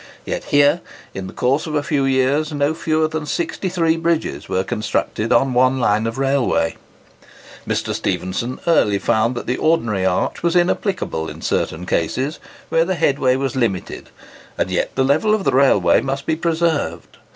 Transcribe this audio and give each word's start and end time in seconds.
Yet 0.25 0.45
here, 0.45 0.81
in 1.13 1.27
the 1.27 1.31
course 1.33 1.67
of 1.67 1.75
a 1.75 1.83
few 1.83 2.05
years, 2.05 2.51
no 2.51 2.73
fewer 2.73 3.07
than 3.07 3.27
63 3.27 3.97
bridges 3.97 4.49
were 4.49 4.63
constructed 4.63 5.31
on 5.31 5.53
one 5.53 5.79
line 5.79 6.07
of 6.07 6.17
railway! 6.17 6.75
Mr. 7.67 7.93
Stephenson 7.93 8.59
early 8.65 8.97
found 8.97 9.35
that 9.35 9.45
the 9.45 9.57
ordinary 9.57 10.03
arch 10.03 10.41
was 10.41 10.55
inapplicable 10.55 11.29
in 11.29 11.41
certain 11.43 11.85
cases, 11.85 12.39
where 12.69 12.83
the 12.83 12.95
headway 12.95 13.35
was 13.35 13.55
limited, 13.55 14.09
and 14.57 14.71
yet 14.71 14.95
the 14.95 15.05
level 15.05 15.35
of 15.35 15.43
the 15.43 15.51
railway 15.53 16.01
must 16.01 16.25
be 16.25 16.35
preserved. 16.35 17.17